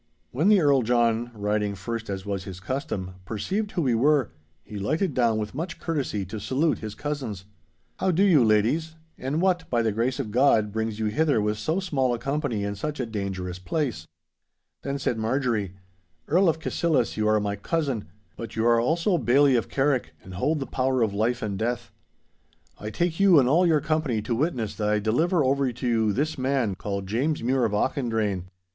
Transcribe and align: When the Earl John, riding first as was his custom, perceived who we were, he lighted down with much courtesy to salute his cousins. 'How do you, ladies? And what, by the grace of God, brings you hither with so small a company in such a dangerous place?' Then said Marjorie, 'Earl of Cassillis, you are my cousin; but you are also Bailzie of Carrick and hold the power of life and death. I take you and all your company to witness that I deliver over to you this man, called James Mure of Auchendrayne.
When 0.31 0.49
the 0.49 0.59
Earl 0.59 0.81
John, 0.81 1.29
riding 1.35 1.75
first 1.75 2.09
as 2.09 2.25
was 2.25 2.45
his 2.45 2.59
custom, 2.59 3.17
perceived 3.23 3.73
who 3.73 3.83
we 3.83 3.93
were, 3.93 4.31
he 4.63 4.79
lighted 4.79 5.13
down 5.13 5.37
with 5.37 5.53
much 5.53 5.79
courtesy 5.79 6.25
to 6.25 6.39
salute 6.39 6.79
his 6.79 6.95
cousins. 6.95 7.45
'How 7.99 8.09
do 8.09 8.23
you, 8.23 8.43
ladies? 8.43 8.95
And 9.19 9.39
what, 9.41 9.69
by 9.69 9.83
the 9.83 9.91
grace 9.91 10.19
of 10.19 10.31
God, 10.31 10.71
brings 10.71 10.97
you 10.97 11.05
hither 11.05 11.39
with 11.39 11.59
so 11.59 11.79
small 11.79 12.15
a 12.15 12.17
company 12.17 12.63
in 12.63 12.73
such 12.75 12.99
a 12.99 13.05
dangerous 13.05 13.59
place?' 13.59 14.07
Then 14.81 14.97
said 14.97 15.19
Marjorie, 15.19 15.75
'Earl 16.27 16.49
of 16.49 16.57
Cassillis, 16.57 17.15
you 17.15 17.27
are 17.27 17.39
my 17.39 17.55
cousin; 17.55 18.05
but 18.35 18.55
you 18.55 18.65
are 18.65 18.79
also 18.81 19.19
Bailzie 19.19 19.55
of 19.55 19.69
Carrick 19.69 20.15
and 20.23 20.33
hold 20.33 20.59
the 20.59 20.65
power 20.65 21.03
of 21.03 21.13
life 21.13 21.43
and 21.43 21.59
death. 21.59 21.91
I 22.79 22.89
take 22.89 23.19
you 23.19 23.39
and 23.39 23.47
all 23.47 23.67
your 23.67 23.81
company 23.81 24.23
to 24.23 24.33
witness 24.33 24.73
that 24.77 24.89
I 24.89 24.97
deliver 24.97 25.43
over 25.43 25.71
to 25.71 25.87
you 25.87 26.11
this 26.11 26.39
man, 26.39 26.73
called 26.73 27.05
James 27.05 27.43
Mure 27.43 27.65
of 27.65 27.73
Auchendrayne. 27.73 28.45